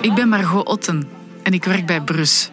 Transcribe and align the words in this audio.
Ik 0.00 0.14
ben 0.14 0.28
Margot 0.28 0.66
Otten 0.66 1.08
en 1.42 1.52
ik 1.52 1.64
werk 1.64 1.86
bij 1.86 2.00
Brus. 2.00 2.50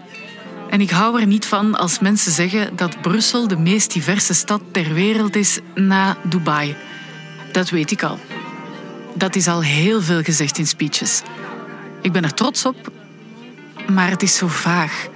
En 0.70 0.82
ik 0.82 0.90
hou 0.90 1.20
er 1.21 1.28
niet 1.28 1.46
van 1.46 1.75
als 1.75 2.00
mensen 2.00 2.32
zeggen 2.32 2.75
dat 2.75 3.01
Brussel 3.01 3.47
de 3.47 3.57
meest 3.57 3.93
diverse 3.93 4.33
stad 4.33 4.61
ter 4.71 4.93
wereld 4.93 5.35
is 5.35 5.59
na 5.75 6.17
Dubai. 6.23 6.75
Dat 7.51 7.69
weet 7.69 7.91
ik 7.91 8.03
al. 8.03 8.19
Dat 9.13 9.35
is 9.35 9.47
al 9.47 9.61
heel 9.61 10.01
veel 10.01 10.21
gezegd 10.21 10.57
in 10.57 10.67
speeches. 10.67 11.21
Ik 12.02 12.11
ben 12.11 12.23
er 12.23 12.34
trots 12.34 12.65
op, 12.65 12.91
maar 13.88 14.09
het 14.09 14.23
is 14.23 14.36
zo 14.36 14.47
vaag. 14.47 15.07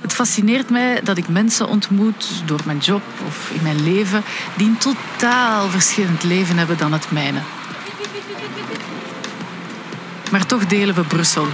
Het 0.00 0.12
fascineert 0.12 0.70
mij 0.70 1.00
dat 1.02 1.16
ik 1.16 1.28
mensen 1.28 1.68
ontmoet 1.68 2.42
door 2.44 2.60
mijn 2.64 2.78
job 2.78 3.02
of 3.26 3.50
in 3.50 3.62
mijn 3.62 3.82
leven 3.82 4.22
die 4.56 4.66
een 4.66 4.78
totaal 4.78 5.68
verschillend 5.68 6.22
leven 6.22 6.58
hebben 6.58 6.78
dan 6.78 6.92
het 6.92 7.10
mijne. 7.10 7.40
Maar 10.30 10.46
toch 10.46 10.66
delen 10.66 10.94
we 10.94 11.02
Brussel. 11.02 11.46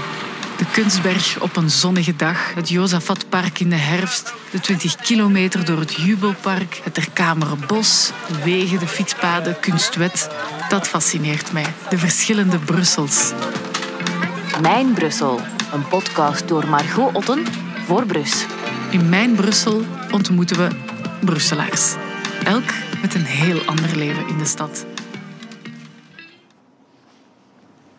De 0.56 0.64
Kunstberg 0.72 1.40
op 1.40 1.56
een 1.56 1.70
zonnige 1.70 2.16
dag, 2.16 2.54
het 2.54 2.68
Josafatpark 2.68 3.60
in 3.60 3.70
de 3.70 3.76
herfst, 3.76 4.34
de 4.50 4.60
20 4.60 4.96
kilometer 4.96 5.64
door 5.64 5.78
het 5.78 5.94
Jubelpark, 5.94 6.80
het 6.84 6.94
Terkamere 6.94 7.56
Bos, 7.66 8.10
de 8.28 8.42
wegen, 8.44 8.78
de 8.78 8.86
fietspaden, 8.86 9.60
Kunstwet. 9.60 10.28
Dat 10.68 10.88
fascineert 10.88 11.52
mij, 11.52 11.66
de 11.88 11.98
verschillende 11.98 12.58
Brussels. 12.58 13.32
Mijn 14.60 14.92
Brussel, 14.92 15.40
een 15.72 15.88
podcast 15.88 16.48
door 16.48 16.68
Margot 16.68 17.14
Otten 17.14 17.44
voor 17.86 18.06
Brus. 18.06 18.46
In 18.90 19.08
mijn 19.08 19.34
Brussel 19.34 19.84
ontmoeten 20.10 20.56
we 20.56 20.68
Brusselaars. 21.24 21.94
Elk 22.44 22.70
met 23.00 23.14
een 23.14 23.24
heel 23.24 23.60
ander 23.66 23.96
leven 23.96 24.28
in 24.28 24.38
de 24.38 24.44
stad. 24.44 24.91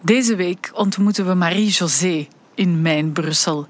Deze 0.05 0.35
week 0.35 0.71
ontmoeten 0.73 1.27
we 1.27 1.33
Marie-José 1.33 2.27
in 2.55 2.81
mijn 2.81 3.11
Brussel. 3.11 3.67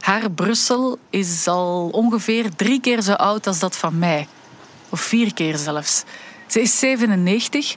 Haar 0.00 0.30
Brussel 0.30 0.98
is 1.10 1.48
al 1.48 1.88
ongeveer 1.88 2.54
drie 2.54 2.80
keer 2.80 3.00
zo 3.00 3.12
oud 3.12 3.46
als 3.46 3.58
dat 3.58 3.76
van 3.76 3.98
mij. 3.98 4.28
Of 4.88 5.00
vier 5.00 5.34
keer 5.34 5.56
zelfs. 5.56 6.04
Ze 6.46 6.60
is 6.60 6.78
97 6.78 7.76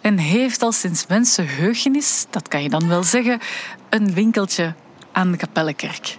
en 0.00 0.18
heeft 0.18 0.62
al 0.62 0.72
sinds 0.72 1.06
mensenheugenis, 1.06 2.26
dat 2.30 2.48
kan 2.48 2.62
je 2.62 2.68
dan 2.68 2.88
wel 2.88 3.02
zeggen, 3.02 3.40
een 3.88 4.14
winkeltje 4.14 4.74
aan 5.12 5.30
de 5.30 5.36
Kapellenkerk. 5.36 6.18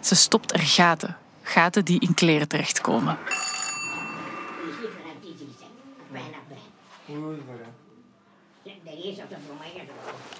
Ze 0.00 0.14
stopt 0.14 0.52
er 0.52 0.60
gaten. 0.60 1.16
Gaten 1.42 1.84
die 1.84 2.00
in 2.00 2.14
kleren 2.14 2.48
terechtkomen. 2.48 3.18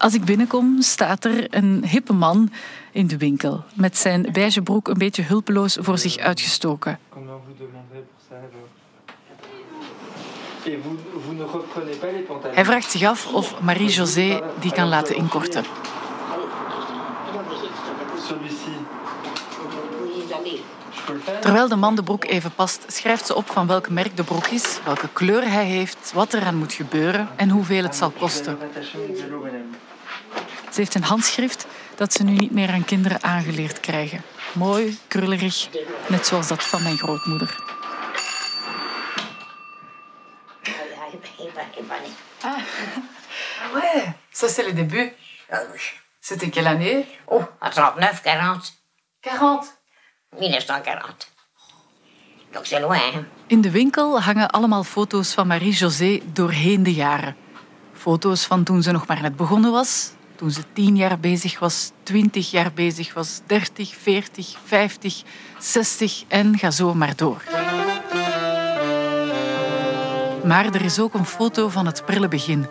Als 0.03 0.13
ik 0.13 0.25
binnenkom, 0.25 0.81
staat 0.81 1.25
er 1.25 1.55
een 1.55 1.85
hippe 1.85 2.13
man 2.13 2.51
in 2.91 3.07
de 3.07 3.17
winkel. 3.17 3.63
Met 3.73 3.97
zijn 3.97 4.27
beige 4.31 4.61
broek 4.61 4.87
een 4.87 4.97
beetje 4.97 5.23
hulpeloos 5.23 5.77
voor 5.79 5.97
zich 5.97 6.17
uitgestoken. 6.17 6.99
Hij 12.53 12.65
vraagt 12.65 12.91
zich 12.91 13.03
af 13.03 13.33
of 13.33 13.61
Marie-José 13.61 14.41
die 14.59 14.71
kan 14.71 14.87
laten 14.87 15.15
inkorten. 15.15 15.63
Terwijl 21.41 21.67
de 21.67 21.75
man 21.75 21.95
de 21.95 22.03
broek 22.03 22.25
even 22.25 22.51
past, 22.51 22.85
schrijft 22.87 23.25
ze 23.25 23.35
op 23.35 23.49
van 23.49 23.67
welk 23.67 23.89
merk 23.89 24.17
de 24.17 24.23
broek 24.23 24.47
is, 24.47 24.79
welke 24.85 25.09
kleur 25.13 25.51
hij 25.51 25.65
heeft, 25.65 26.11
wat 26.13 26.33
er 26.33 26.43
aan 26.45 26.55
moet 26.55 26.73
gebeuren 26.73 27.27
en 27.35 27.49
hoeveel 27.49 27.83
het 27.83 27.95
zal 27.95 28.09
kosten. 28.09 28.57
Ze 30.73 30.79
heeft 30.79 30.95
een 30.95 31.03
handschrift 31.03 31.65
dat 31.95 32.13
ze 32.13 32.23
nu 32.23 32.31
niet 32.31 32.51
meer 32.51 32.69
aan 32.71 32.85
kinderen 32.85 33.23
aangeleerd 33.23 33.79
krijgen. 33.79 34.21
Mooi, 34.53 34.97
krullerig, 35.07 35.69
net 36.07 36.27
zoals 36.27 36.47
dat 36.47 36.63
van 36.63 36.83
mijn 36.83 36.97
grootmoeder. 36.97 37.55
Ah, 42.41 42.57
ouais, 43.73 44.13
ça 44.31 44.47
c'est 44.47 44.65
le 44.65 44.73
début. 44.73 45.13
C'était 46.19 46.49
quelle 46.49 46.67
année 46.67 47.05
Oh, 47.25 47.43
à 47.61 47.69
39, 47.69 48.21
40. 48.21 48.73
40. 49.21 49.65
1940. 50.39 51.27
Donc 52.51 52.65
c'est 52.65 52.79
loin, 52.79 52.99
hein? 53.13 53.27
In 53.47 53.61
de 53.61 53.71
winkel 53.71 54.21
hangen 54.21 54.49
allemaal 54.49 54.83
foto's 54.83 55.33
van 55.33 55.47
Marie-José 55.47 56.21
doorheen 56.33 56.83
de 56.83 56.93
jaren. 56.93 57.35
Foto's 57.93 58.45
van 58.45 58.63
toen 58.63 58.81
ze 58.81 58.91
nog 58.91 59.07
maar 59.07 59.21
net 59.21 59.35
begonnen 59.35 59.71
was, 59.71 60.11
toen 60.35 60.51
ze 60.51 60.61
tien 60.73 60.95
jaar 60.95 61.19
bezig 61.19 61.59
was, 61.59 61.91
twintig 62.03 62.51
jaar 62.51 62.71
bezig 62.73 63.13
was, 63.13 63.41
dertig, 63.45 63.95
veertig, 64.01 64.57
vijftig, 64.65 65.21
zestig 65.59 66.23
en 66.27 66.57
ga 66.57 66.71
zo 66.71 66.93
maar 66.93 67.15
door. 67.15 67.43
Maar 70.43 70.65
er 70.65 70.85
is 70.85 70.99
ook 70.99 71.13
een 71.13 71.25
foto 71.25 71.69
van 71.69 71.85
het 71.85 72.05
prille 72.05 72.27
begin. 72.27 72.65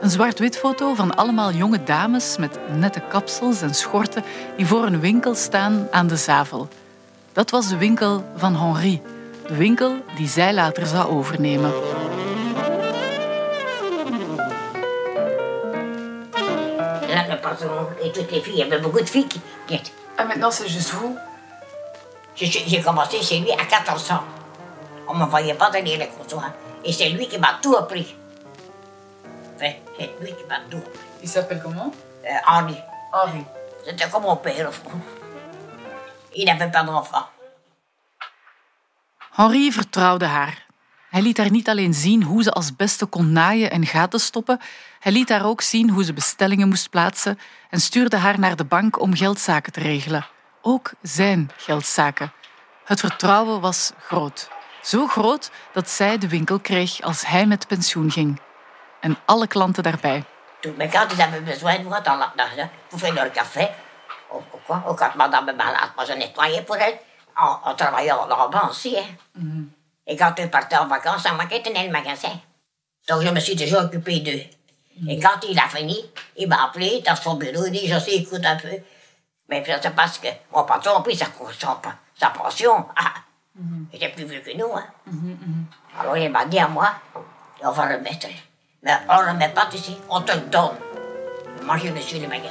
Een 0.00 0.10
zwart-wit 0.10 0.56
foto 0.56 0.94
van 0.94 1.16
allemaal 1.16 1.52
jonge 1.52 1.82
dames 1.82 2.36
met 2.38 2.58
nette 2.76 3.02
kapsels 3.08 3.62
en 3.62 3.74
schorten 3.74 4.22
die 4.56 4.66
voor 4.66 4.86
een 4.86 5.00
winkel 5.00 5.34
staan 5.34 5.86
aan 5.90 6.06
de 6.06 6.16
Zavel. 6.16 6.68
Dat 7.32 7.50
was 7.50 7.68
de 7.68 7.76
winkel 7.76 8.24
van 8.36 8.56
Henri, 8.56 9.00
de 9.46 9.56
winkel 9.56 10.04
die 10.16 10.28
zij 10.28 10.54
later 10.54 10.86
zou 10.86 11.10
overnemen. 11.10 11.72
Et 18.02 18.12
toutes 18.12 18.30
les 18.32 18.40
filles, 18.40 18.54
il 18.54 18.58
y 18.58 18.62
avait 18.62 18.78
beaucoup 18.78 19.00
de 19.00 19.06
filles 19.06 19.26
qui, 19.28 19.40
qui 19.66 19.74
étaient. 19.74 19.92
En 20.18 20.24
maintenant 20.26 20.50
c'est 20.50 20.68
juste 20.68 20.90
vous 20.92 21.16
J'ai- 22.36 22.80
commencé 22.82 23.20
chez 23.22 23.38
lui 23.40 23.52
à 23.52 23.64
14 23.64 24.10
ans. 24.12 24.24
On 25.08 25.14
ne 25.14 25.20
me 25.24 25.26
voyait 25.30 25.54
pas 25.54 25.70
dans 25.70 25.84
les 25.84 26.08
comptoirs. 26.08 26.52
Et 26.84 26.92
c'est 26.92 27.08
lui 27.10 27.28
qui 27.28 27.38
m'a 27.38 27.58
tout 27.62 27.76
appris. 27.76 28.14
Enfin, 29.56 29.72
c'est 29.98 30.10
lui 30.20 30.32
qui 30.34 30.44
m'a 30.48 30.60
tout 30.70 30.78
appris. 30.78 31.00
Il 31.22 31.28
s'appelle 31.28 31.60
comment? 31.62 31.92
Euh, 32.24 32.28
Henri. 32.46 32.76
Henri. 33.12 33.44
C'était 33.84 34.08
comme 34.10 34.22
mon 34.22 34.36
père, 34.36 34.68
au 34.68 34.72
fond. 34.72 34.90
Il 36.34 36.46
n'avait 36.46 36.70
pas 36.70 36.82
d'enfant. 36.82 37.26
Henri 39.36 39.70
vertrouwde 39.70 40.22
haar. 40.24 40.52
Hij 41.14 41.22
liet 41.22 41.38
haar 41.38 41.50
niet 41.50 41.68
alleen 41.68 41.94
zien 41.94 42.22
hoe 42.22 42.42
ze 42.42 42.50
als 42.50 42.76
beste 42.76 43.06
kon 43.06 43.32
naaien 43.32 43.70
en 43.70 43.86
gaten 43.86 44.20
stoppen, 44.20 44.60
hij 45.00 45.12
liet 45.12 45.28
haar 45.28 45.44
ook 45.46 45.60
zien 45.60 45.90
hoe 45.90 46.04
ze 46.04 46.12
bestellingen 46.12 46.68
moest 46.68 46.90
plaatsen 46.90 47.38
en 47.70 47.80
stuurde 47.80 48.16
haar 48.16 48.38
naar 48.38 48.56
de 48.56 48.64
bank 48.64 49.00
om 49.00 49.14
geldzaken 49.14 49.72
te 49.72 49.80
regelen. 49.80 50.26
Ook 50.62 50.92
zijn 51.02 51.50
geldzaken. 51.56 52.32
Het 52.84 53.00
vertrouwen 53.00 53.60
was 53.60 53.92
groot. 53.98 54.48
Zo 54.82 55.06
groot 55.06 55.50
dat 55.72 55.90
zij 55.90 56.18
de 56.18 56.28
winkel 56.28 56.58
kreeg 56.58 57.00
als 57.02 57.26
hij 57.26 57.46
met 57.46 57.66
pensioen 57.66 58.10
ging. 58.10 58.40
En 59.00 59.16
alle 59.24 59.46
klanten 59.46 59.82
daarbij. 59.82 60.24
Tout. 60.60 60.76
Mais 60.76 60.92
quand 60.92 61.12
ils 61.12 61.20
avaient 61.20 61.44
besoin 61.44 61.76
de 61.76 61.88
moi 61.88 62.00
dans 62.00 62.18
la, 62.18 62.32
dans, 62.36 62.54
la- 62.56 62.70
pour 62.88 62.98
faire 62.98 63.14
leur 63.14 63.30
café, 63.32 63.68
quoi, 64.66 64.82
ou 64.86 64.94
quand 64.94 65.14
madame 65.14 65.52
je 66.06 66.14
nettoyais 66.16 66.64
pour 66.64 66.76
elle. 66.76 66.98
On, 67.36 67.70
on 67.70 67.74
travaillait 67.74 68.12
en 68.12 68.48
banc 68.50 68.68
aussi. 68.68 68.96
Hein. 68.96 69.68
Et 70.06 70.16
quand 70.16 70.34
eux 70.40 70.48
partaient 70.48 70.76
en 70.76 70.86
vacances, 70.86 71.22
ça 71.22 71.32
manquait 71.32 71.62
tenait 71.62 71.86
le 71.86 71.92
magasin. 71.92 72.32
Donc 73.08 73.22
je 73.22 73.28
me 73.30 73.40
suis 73.40 73.54
déjà 73.56 73.82
occupé 73.82 74.20
d'eux. 74.20 74.42
Et 75.08 75.18
quand 75.18 75.40
il 75.48 75.58
a 75.58 75.68
fini, 75.68 75.98
il 76.36 76.48
m'a 76.48 76.64
appelé 76.64 77.02
dans 77.04 77.16
son 77.16 77.34
bureau, 77.34 77.66
il 77.66 77.72
dit, 77.72 77.88
je 77.88 77.98
sais, 77.98 78.16
écoute 78.16 78.44
un 78.44 78.56
peu. 78.56 78.68
Mais 79.48 79.62
c'est 79.66 79.94
parce 79.94 80.18
que 80.18 80.28
mon 80.52 80.64
patron 80.64 80.98
a 80.98 81.02
pris 81.02 81.16
sa, 81.16 81.26
sa, 81.58 81.80
sa 82.18 82.30
pension. 82.30 82.86
Ah, 82.96 83.12
Il 83.92 83.96
était 83.96 84.08
plus 84.08 84.24
vieux 84.24 84.40
que 84.40 84.56
nous. 84.56 84.72
Hein. 84.74 84.84
Alors 85.98 86.16
il 86.16 86.30
m'a 86.30 86.44
dit 86.44 86.58
à 86.58 86.66
moi, 86.68 86.90
on 87.62 87.70
va 87.70 87.86
le 87.86 88.00
mettre. 88.00 88.26
Mais 88.82 88.92
on 89.08 89.22
ne 89.22 89.28
le 89.28 89.34
met 89.34 89.48
pas 89.48 89.68
ici, 89.72 89.96
on 90.10 90.20
te 90.20 90.32
le 90.32 90.40
donne. 90.42 90.76
Moi, 91.62 91.76
je 91.78 91.88
le 91.88 92.00
suis 92.00 92.18
le 92.18 92.28
magasin. 92.28 92.50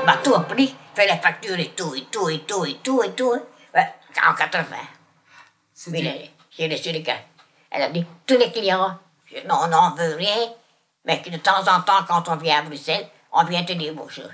Il 0.00 0.06
m'a 0.06 0.16
tout 0.22 0.34
appris, 0.34 0.74
fait 1.02 1.12
les 1.14 1.20
factures 1.20 1.58
et 1.58 1.70
tout, 1.70 1.94
et 1.94 2.04
tout, 2.04 2.28
et 2.28 2.40
tout, 2.40 2.64
et 2.64 2.74
tout, 2.82 3.02
et 3.02 3.12
tout. 3.12 3.32
Ouais, 3.74 3.94
en 4.26 4.34
80. 4.34 4.66
Puis 5.92 6.30
j'ai 6.50 6.68
reçu 6.68 6.92
les 6.92 7.02
cartes. 7.02 7.24
Elle 7.70 7.82
a 7.82 7.90
dit, 7.90 8.04
tous 8.26 8.36
les 8.36 8.52
clients, 8.52 8.98
non, 9.48 9.60
on 9.62 9.68
n'en 9.68 9.94
veut 9.94 10.14
rien, 10.16 10.52
mais 11.04 11.20
que 11.22 11.30
de 11.30 11.38
temps 11.38 11.60
en 11.66 11.80
temps, 11.80 12.04
quand 12.06 12.28
on 12.28 12.36
vient 12.36 12.58
à 12.58 12.62
Bruxelles, 12.62 13.08
on 13.32 13.44
vient 13.44 13.64
te 13.64 13.72
dire 13.72 13.94
bonjour. 13.94 14.28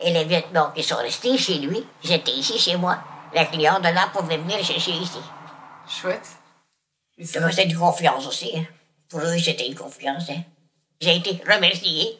Et 0.00 0.10
les 0.12 0.24
Vietnamiens 0.24 0.72
qui 0.74 0.82
sont 0.82 0.96
restés 0.96 1.36
chez 1.36 1.58
lui, 1.58 1.84
ils 2.02 2.12
étaient 2.12 2.32
ici 2.32 2.58
chez 2.58 2.76
moi. 2.76 2.98
Les 3.34 3.46
clients 3.46 3.78
de 3.80 3.88
là 3.88 4.08
pouvaient 4.12 4.38
venir 4.38 4.64
chercher 4.64 4.92
ici. 4.92 5.20
Chouette. 5.86 6.26
Ça 7.22 7.38
me 7.40 7.48
faisait 7.48 7.64
une 7.64 7.76
confiance 7.76 8.26
aussi. 8.26 8.56
hein. 8.56 8.64
Pour 9.10 9.20
eux, 9.20 9.38
c'était 9.38 9.66
une 9.68 9.74
confiance. 9.74 10.30
hein. 10.30 10.42
J'ai 11.00 11.16
été 11.16 11.42
remercié 11.46 12.18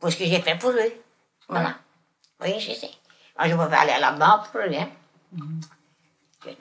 pour 0.00 0.10
ce 0.10 0.16
que 0.16 0.24
j'ai 0.26 0.40
fait 0.40 0.56
pour 0.56 0.70
eux. 0.70 0.92
Voilà. 1.48 1.76
Oui, 2.40 2.58
je 2.58 2.72
sais. 2.72 2.90
Je 3.38 3.52
aller 3.52 3.92
à 3.92 3.98
la 4.00 4.12
banque 4.12 4.48
pour 4.52 4.60
eux. 4.60 4.74
hein. 4.74 4.88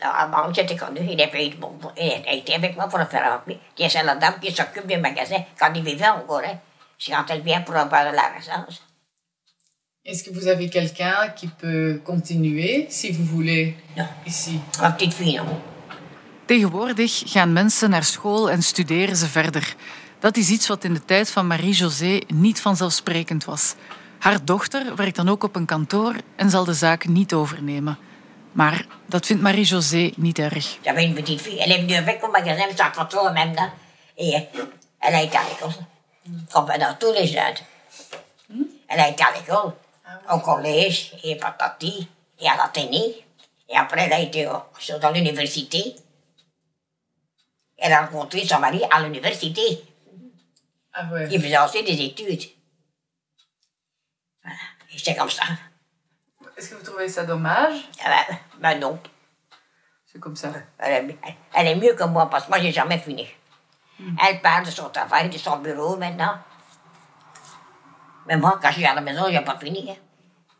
Avant, 0.02 0.52
j'étais 0.54 0.78
connu, 0.78 1.02
il 1.10 1.22
avait 1.22 1.48
été, 1.48 1.58
bon, 1.58 1.78
il 1.98 2.38
était 2.38 2.54
avec 2.56 2.76
moi 2.76 2.88
pour 2.88 3.00
le 3.00 3.06
faire 3.06 3.30
remplir. 3.30 3.58
Qui 3.76 3.90
c'est 3.90 4.02
la 4.04 4.16
dame 4.16 4.40
qui 4.42 4.52
s'occupe 4.52 4.88
du 4.88 4.98
magasin 4.98 5.44
quand 5.60 5.72
il 5.76 5.84
vivait 5.84 6.08
encore. 6.08 6.42
Hein. 6.46 6.58
C'est 6.98 7.12
quand 7.12 7.26
elle 7.30 7.42
vient 7.42 7.62
pour 7.62 7.76
avoir 7.76 8.10
de 8.10 8.16
la. 8.16 8.32
Est-ce 10.06 10.24
que 10.24 10.32
vous 10.34 10.48
avez 10.48 10.70
quelqu'un 10.70 11.30
qui 11.36 11.48
peut 11.48 12.02
continuer, 12.06 12.88
si 12.90 13.12
vous 13.12 13.26
voulez, 13.26 13.76
Non. 13.98 14.08
ici 14.26 14.60
petite 14.72 15.14
fille, 15.14 15.38
non. 15.38 15.62
Tegenwoordig 16.46 17.24
gaan 17.26 17.54
mensen 17.54 17.90
naar 17.90 18.04
school 18.04 18.50
en 18.50 18.62
studeren 18.62 19.16
ze 19.16 19.28
verder. 19.28 19.76
Dat 20.20 20.38
is 20.38 20.50
iets 20.50 20.68
wat 20.68 20.84
in 20.84 20.94
de 20.94 21.06
tijd 21.06 21.32
van 21.32 21.48
Marie-José 21.48 22.20
niet 22.28 22.62
vanzelfsprekend 22.62 23.46
was. 23.46 23.76
Haar 24.24 24.40
dochter 24.46 24.96
werkt 24.96 25.16
dan 25.16 25.30
ook 25.30 25.44
op 25.44 25.56
een 25.56 25.66
kantoor 25.66 26.16
en 26.36 26.50
zal 26.50 26.64
de 26.66 26.74
zaken 26.74 27.12
niet 27.14 27.34
overnemen. 27.34 27.98
Maar 28.52 28.86
dat 29.06 29.26
vindt 29.26 29.42
Marie-José 29.42 30.12
niet 30.16 30.40
erg. 30.40 30.78
J'avais 30.84 31.06
une 31.06 31.14
petite 31.14 31.42
fille, 31.44 31.60
elle 31.60 31.74
est 31.74 31.80
venue 31.82 31.96
avec 31.98 32.24
au 32.24 32.32
magasin, 32.32 32.66
mais 32.68 32.76
ça 32.78 32.92
fait 32.94 33.08
toujours 33.10 33.28
le 33.28 33.34
même 33.34 33.56
temps. 33.56 33.72
Et 34.18 34.34
euh, 34.36 34.66
elle 35.00 35.16
a 35.16 35.22
été 35.22 35.38
à 35.38 35.44
l'école, 35.50 35.74
comme 36.54 36.66
dans 36.80 36.96
tous 37.00 37.14
les 37.14 37.28
jeunes. 37.28 37.60
Elle 38.88 39.00
a 39.00 39.08
été 39.10 39.24
à 39.24 39.32
l'école, 39.38 39.74
au 40.32 40.40
collège, 40.40 41.12
et 41.24 41.36
patati, 41.36 42.08
et 42.40 42.48
à 42.48 42.56
l'Athénée. 42.56 43.26
Et 43.70 43.76
après, 43.76 44.04
elle 44.06 44.14
a 44.14 44.20
été 44.20 44.46
euh, 44.48 44.54
sur- 44.80 45.00
dans 45.00 45.12
l'université. 45.12 45.96
Elle 47.78 47.92
a 47.94 48.06
rencontré 48.06 48.46
son 48.46 48.60
mari 48.60 48.82
à 48.90 49.02
l'université. 49.02 49.84
Ah 50.94 51.08
ouais. 51.12 51.28
Il 51.32 51.42
faisait 51.42 51.58
aussi 51.66 51.84
des 51.84 52.00
études. 52.06 52.44
C'est 54.98 55.16
comme 55.16 55.30
ça. 55.30 55.44
Est-ce 56.58 56.70
que 56.70 56.76
vous 56.76 56.84
trouvez 56.84 57.08
ça 57.10 57.24
dommage? 57.26 57.90
Ah 58.04 58.10
Ben, 58.10 58.38
ben 58.60 58.80
non. 58.80 59.00
C'est 60.06 60.20
comme 60.20 60.36
ça. 60.36 60.50
Elle 60.78 61.10
est, 61.10 61.18
elle 61.54 61.68
est 61.68 61.76
mieux 61.76 61.94
que 61.96 62.04
moi 62.04 62.30
parce 62.30 62.46
que 62.46 62.50
moi, 62.50 62.60
j'ai 62.60 62.72
jamais 62.72 63.00
fini. 63.00 63.28
Elle 64.24 64.42
parle 64.42 64.66
de 64.66 64.72
son 64.72 64.90
travail, 64.90 65.30
de 65.30 65.38
son 65.38 65.58
bureau 65.58 65.98
maintenant. 65.98 66.38
Maar 68.26 68.38
moi, 68.38 68.60
quand 68.62 68.70
je 68.70 68.76
suis 68.76 68.86
à 68.86 68.94
la 68.94 69.02
maison, 69.02 69.26
j'ai 69.30 69.42
pas 69.42 69.58
fini. 69.60 69.88
Hè. 69.90 69.96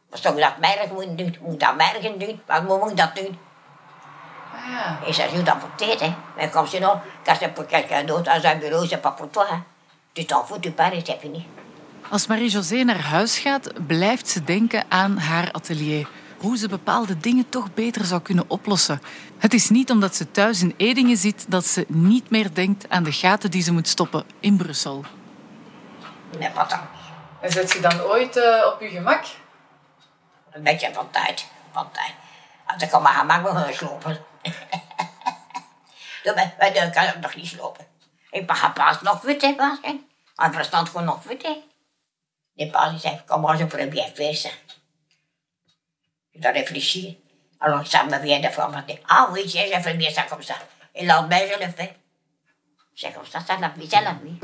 Dat 0.10 0.20
is 0.20 0.22
toch 0.22 0.36
dat 0.40 0.58
merk 0.60 0.92
moet 0.92 1.18
doen, 1.18 1.36
moet 1.42 1.60
dat 1.60 1.76
merken 1.76 2.20
doen, 2.20 2.42
wat 2.46 2.64
moet 2.64 2.90
ik 2.92 2.98
dat 2.98 3.16
doen? 3.16 3.40
Ah, 4.56 5.08
Et 5.08 5.14
ça 5.14 5.28
joue 5.28 5.42
dans 5.44 5.58
votre 5.60 5.76
tête, 5.76 6.02
hein. 6.04 6.14
Mais 6.38 6.50
comme 6.52 6.68
sinon, 6.68 7.00
quand 7.26 7.36
c'est 7.36 7.50
pour 7.54 7.66
quelqu'un 7.66 8.04
d'autre 8.04 8.24
dans 8.24 8.46
un 8.46 8.56
bureau, 8.56 8.86
c'est 8.86 9.02
pas 9.02 9.12
pour 9.12 9.30
toi, 9.32 9.48
hein. 9.52 9.64
Tu 10.14 10.26
t'en 10.26 10.44
fous, 10.44 10.60
tu 10.60 10.72
pars 10.72 10.94
et 10.94 11.04
c'est 11.04 11.20
fini. 11.20 11.48
Als 12.14 12.28
Marie-José 12.28 12.84
naar 12.84 13.00
huis 13.02 13.40
gaat, 13.40 13.88
blijft 13.88 14.28
ze 14.30 14.44
denken 14.44 14.86
aan 14.90 15.18
haar 15.18 15.52
atelier. 15.52 16.08
Hoe 16.38 16.58
ze 16.58 16.68
bepaalde 16.68 17.18
dingen 17.18 17.50
toch 17.50 17.74
beter 17.74 18.06
zou 18.06 18.22
kunnen 18.22 18.50
oplossen. 18.50 19.02
Het 19.38 19.54
is 19.54 19.70
niet 19.70 19.92
omdat 19.92 20.16
ze 20.16 20.32
thuis 20.32 20.62
in 20.62 20.74
Edingen 20.78 21.18
zit 21.18 21.46
dat 21.52 21.66
ze 21.66 21.86
niet 21.88 22.30
meer 22.30 22.54
denkt 22.54 22.90
aan 22.90 23.04
de 23.04 23.12
gaten 23.12 23.52
die 23.52 23.62
ze 23.62 23.74
moet 23.74 23.88
stoppen 23.88 24.26
in 24.40 24.58
Brussel. 24.58 25.06
Mais 26.40 26.52
pas 26.52 26.70
tant. 26.70 26.82
en 27.42 27.52
zet 27.52 27.72
je 27.72 27.80
dan 27.80 28.02
ooit 28.02 28.38
eh, 28.38 28.66
op 28.74 28.82
je 28.82 28.90
gemak 28.90 29.26
Een 30.52 30.64
beetje 30.64 30.94
van 30.94 31.10
tijd, 31.12 31.46
van 31.72 31.92
tijd. 31.92 32.14
Als 32.66 32.84
ik 32.84 32.92
maar 33.02 33.26
maak, 33.26 33.44
we 33.44 33.50
gaan 33.50 33.74
slopen. 33.74 34.26
Dan 36.24 36.36
ben- 36.36 36.54
ben- 36.60 36.74
dan 36.74 36.92
kan 36.92 37.04
ik 37.04 37.20
nog 37.20 37.36
niet 37.36 37.48
slopen. 37.48 37.86
Ik 38.30 38.52
ga 38.52 38.70
pas 38.70 39.02
nog 39.02 39.22
fit, 39.22 39.42
hè. 39.42 39.56
Mijn 40.36 40.54
verstand 40.54 40.90
gewoon 40.90 41.06
nog 41.06 41.24
fit, 41.24 41.44
hè. 41.44 41.72
Die 42.56 42.70
pas, 42.70 42.92
die 42.92 43.00
zei, 43.00 43.22
comment 43.26 43.58
je 43.58 43.66
pourrais 43.66 43.90
bien 43.90 44.06
faire 44.16 44.36
ça? 44.36 44.50
Je 46.34 46.40
dois 46.40 46.52
réfléchir. 46.52 47.16
Alors 47.60 47.88
ça 47.88 48.04
me 48.04 48.20
vient 48.20 48.40
de 48.40 48.48
dit, 48.88 49.00
ah 49.10 49.30
oui, 49.32 49.46
tiens, 49.48 49.66
j'ai 49.68 49.82
fait 49.82 49.96
bien 49.96 50.12
ça 50.12 50.24
comme 50.24 50.44
ça. 50.44 50.56
Et 50.94 51.02
le 51.02 51.08
lendemain, 51.08 51.40
je 51.48 51.66
le 51.66 51.72
fais. 51.72 51.96
C'est 52.96 53.12
comme 53.12 53.26
ça, 53.26 53.40
c'est 53.40 53.60
la 53.60 53.74
c'est 53.76 54.02
la 54.02 54.14
vie. 54.24 54.40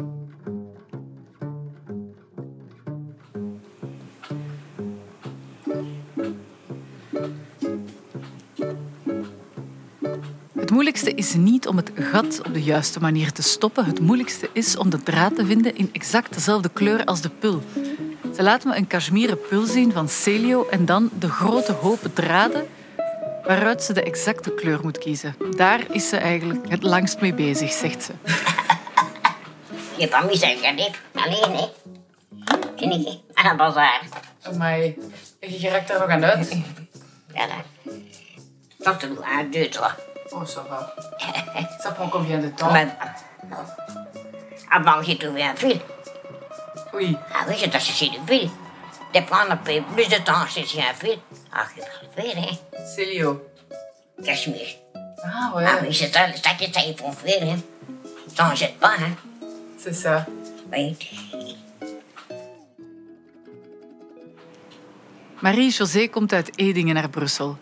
Het 10.56 10.78
moeilijkste 10.78 11.14
is 11.14 11.34
niet 11.34 11.68
om 11.68 11.78
het 11.78 11.92
gat 11.96 12.42
op 12.46 12.54
de 12.54 12.64
juiste 12.64 13.00
manier 13.00 13.32
te 13.32 13.42
stoppen. 13.42 13.86
Het 13.86 14.00
moeilijkste 14.00 14.50
is 14.54 14.78
om 14.78 14.90
de 14.90 15.04
draad 15.04 15.36
te 15.36 15.46
vinden 15.46 15.76
in 15.76 15.90
exact 15.94 16.34
dezelfde 16.34 16.70
kleur 16.70 17.06
als 17.06 17.22
de 17.22 17.30
pul. 17.30 17.62
Ze 18.40 18.46
laat 18.46 18.64
me 18.64 18.76
een 18.76 18.88
cashmieren 18.88 19.42
pul 19.48 19.66
zien 19.66 19.92
van 19.92 20.10
Celio 20.10 20.68
en 20.70 20.86
dan 20.86 21.10
de 21.14 21.30
grote 21.30 21.72
hopen 21.72 22.14
draden 22.14 22.68
waaruit 23.44 23.84
ze 23.84 23.94
de 23.94 24.04
exacte 24.04 24.54
kleur 24.54 24.80
moet 24.84 24.98
kiezen. 24.98 25.36
Daar 25.56 25.80
is 25.92 26.10
ze 26.10 26.18
eigenlijk 26.18 26.70
het 26.70 26.84
langst 26.84 27.22
mee 27.22 27.34
bezig, 27.34 27.72
zegt 27.72 28.04
ze. 28.04 28.14
Je 29.98 30.26
mis 30.28 30.44
à 30.44 30.48
regarder. 30.48 31.02
Alleen, 31.14 31.56
hè. 31.56 31.68
Ken 32.76 32.92
ik. 32.92 33.20
Aan 33.34 33.52
een 33.52 33.58
bazaar. 33.58 34.02
Maar 34.58 34.80
je 35.40 35.70
raakt 35.70 35.90
er 35.90 36.00
nog 36.00 36.10
aan 36.10 36.26
uit. 36.26 36.58
Voilà. 37.32 37.88
Dat 38.78 39.04
is 39.04 39.10
un, 39.10 39.52
deux, 39.52 39.70
trois. 39.70 39.94
Oh, 40.30 40.46
ça 40.46 40.62
va. 40.70 40.94
Ça 41.84 41.92
prend 41.92 42.12
combien 42.12 42.42
de 42.42 42.54
temps 42.54 42.72
avant, 44.72 45.02
j'ai 45.02 45.18
trouvé 45.18 45.44
un 45.44 45.56
fil. 45.56 45.80
Oui. 46.94 47.16
Ah 47.34 47.46
oui, 47.48 47.56
j'ai 47.58 47.70
cherché 47.72 48.10
du 48.10 48.20
fil. 48.28 48.50
De 49.14 49.20
prendre 49.22 49.52
un 49.52 49.58
peu 49.58 49.82
plus 49.94 50.08
de 50.08 50.18
temps 50.24 50.46
chercher 50.48 50.82
un 50.82 50.94
fil. 50.94 51.18
Ah, 51.54 51.66
je 51.76 51.82
vais 51.82 51.88
le 52.04 52.34
faire, 52.34 52.44
hein. 52.44 52.86
Célio. 52.96 53.42
Cachemire. 54.24 54.76
Ah 55.24 55.52
ouais, 55.56 55.66
Ah 55.68 55.80
oui, 55.82 55.94
c'est 55.94 56.12
ça, 56.14 56.28
c'est 56.34 56.44
ça 56.44 56.52
que 56.56 56.72
ça, 56.72 56.82
il 56.86 56.96
faut 56.98 57.12
faire, 57.12 57.44
hein. 57.44 57.60
Ça, 58.36 58.50
on 58.52 58.56
jette 58.56 58.78
pas, 58.80 58.94
hein. 59.00 59.16
c'est 59.78 59.94
ça. 59.94 60.26
Oui. 60.72 60.96
Marie-José 65.40 66.08
komt 66.10 66.34
uit 66.34 66.52
Edingen 66.58 66.94
naar 66.96 67.10
Brussel. 67.10 67.58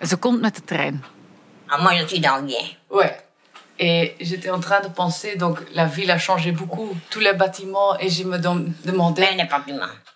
En 0.00 0.06
ze 0.06 0.16
komt 0.16 0.40
met 0.40 0.54
de 0.54 0.64
trein. 0.64 1.04
Ah, 1.66 1.82
moi, 1.82 1.92
je 1.96 2.06
suis 2.06 2.20
dans 2.20 2.46
le. 2.46 2.56
Ouais. 2.88 3.23
Et 3.76 4.14
j'étais 4.20 4.50
en 4.50 4.60
train 4.60 4.80
de 4.80 4.88
penser, 4.88 5.36
donc 5.36 5.58
la 5.72 5.86
ville 5.86 6.10
a 6.12 6.18
changé 6.18 6.52
beaucoup, 6.52 6.96
tous 7.10 7.20
les 7.20 7.32
bâtiments, 7.34 7.96
et 7.98 8.08
je 8.08 8.22
me 8.24 8.38
dem- 8.38 8.72
demandais, 8.84 9.36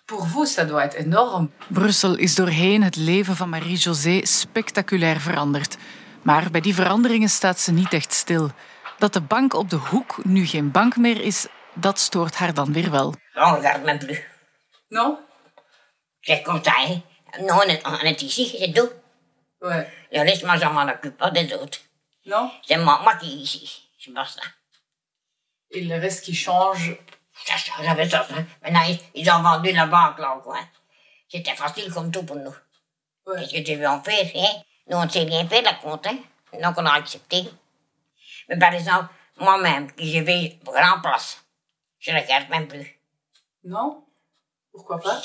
pour 0.05 0.25
vous, 0.25 0.45
ça 0.45 0.65
doit 0.65 0.85
être 0.85 0.97
énorme. 0.97 1.49
Brussel 1.67 2.15
is 2.19 2.35
doorheen 2.35 2.83
het 2.83 2.95
leven 2.95 3.35
van 3.35 3.49
Marie-José 3.49 4.21
spectaculair 4.25 5.19
veranderd. 5.19 5.77
Maar 6.21 6.51
bij 6.51 6.61
die 6.61 6.73
veranderingen 6.75 7.29
staat 7.29 7.59
ze 7.59 7.71
niet 7.71 7.93
echt 7.93 8.13
stil. 8.13 8.49
Dat 8.97 9.13
de 9.13 9.21
bank 9.21 9.53
op 9.53 9.69
de 9.69 9.75
hoek 9.75 10.25
nu 10.25 10.45
geen 10.45 10.71
bank 10.71 10.97
meer 10.97 11.21
is, 11.21 11.47
dat 11.73 11.99
stoort 11.99 12.35
haar 12.35 12.53
dan 12.53 12.73
weer 12.73 12.91
wel. 12.91 13.13
On 13.35 13.53
regarde 13.55 13.83
même 13.85 13.97
plus. 13.99 14.21
Non 14.89 15.17
C'est 16.21 16.43
comme 16.43 16.61
ça, 16.63 16.71
hein. 16.87 17.01
Nous, 17.39 17.55
on 17.55 17.69
est, 18.03 18.21
ici, 18.21 18.45
c'est 18.59 18.73
tout. 18.73 18.89
Ouais. 19.59 19.87
Le 20.11 20.19
reste, 20.23 20.43
moi, 20.45 20.57
je 20.57 20.65
m'en 20.65 20.87
occupe 20.89 21.17
pas 21.17 21.31
des 21.31 21.53
autres. 21.53 21.79
Non? 22.29 22.51
C'est 22.65 22.77
moi, 22.77 22.99
moi 23.03 23.15
qui. 23.15 23.45
C'est 23.99 24.13
pas 24.13 24.25
ça. 24.25 24.41
Et 25.71 25.81
le 25.81 25.95
reste 25.99 26.23
qui 26.23 26.33
change, 26.35 26.95
Ça 27.45 27.57
change 27.57 27.87
avec 27.87 28.09
ça. 28.11 28.27
hein. 28.31 28.45
Maintenant, 28.61 28.83
ils, 28.87 28.99
ils 29.15 29.29
ont 29.31 29.41
vendu 29.41 29.71
la 29.71 29.87
banque 29.87 30.19
là 30.19 30.35
au 30.35 30.41
coin. 30.41 30.59
C'était 31.27 31.55
facile 31.55 31.91
comme 31.93 32.11
tout 32.11 32.23
pour 32.23 32.35
nous. 32.35 32.55
Ouais. 33.25 33.39
Qu'est-ce 33.41 33.53
que 33.61 33.65
tu 33.65 33.75
veux 33.75 33.87
en 33.87 34.01
faire, 34.01 34.25
hein? 34.35 34.61
Nous, 34.87 34.97
on 34.97 35.05
ne 35.05 35.09
sait 35.09 35.23
rien 35.23 35.47
faire, 35.47 35.61
la 35.63 35.75
compte, 35.75 36.05
hein? 36.07 36.17
Donc, 36.61 36.75
on 36.77 36.85
a 36.85 36.93
accepté. 36.93 37.49
Mais 38.47 38.57
par 38.57 38.73
exemple, 38.73 39.07
moi-même, 39.37 39.91
que 39.91 40.03
je 40.03 40.19
vais 40.19 40.59
grand 40.63 40.99
place, 41.01 41.43
je 41.99 42.11
ne 42.11 42.19
regarde 42.19 42.49
même 42.49 42.67
plus. 42.67 42.99
non? 43.63 44.03
Pourquoi 44.71 44.99
pas? 44.99 45.21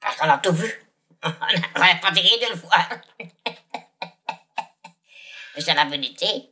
Parce 0.00 0.16
qu'on 0.16 0.28
a 0.28 0.38
tout 0.38 0.52
vu. 0.52 0.70
on 1.24 1.28
est 1.28 2.00
fatigué 2.00 2.38
de 2.40 2.52
le 2.52 2.56
voir. 2.58 2.88
C'est 5.58 5.74
la 5.74 5.84
vérité. 5.84 6.50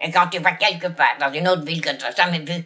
Et 0.00 0.10
quand 0.10 0.28
tu 0.28 0.38
vas 0.38 0.52
quelque 0.52 0.88
part, 0.88 1.16
dans 1.18 1.32
une 1.32 1.48
autre 1.48 1.64
ville 1.64 1.80
que 1.80 1.90
tu 1.90 2.04
n'as 2.04 2.14
jamais 2.14 2.38
vue, 2.40 2.64